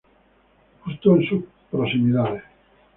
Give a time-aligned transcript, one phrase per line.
[0.83, 2.41] Justo en sus proximidades.